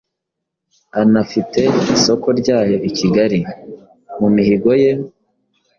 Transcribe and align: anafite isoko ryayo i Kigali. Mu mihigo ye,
anafite 1.01 1.61
isoko 1.95 2.27
ryayo 2.39 2.77
i 2.89 2.91
Kigali. 2.97 3.39
Mu 4.19 4.27
mihigo 4.35 4.71
ye, 4.81 4.91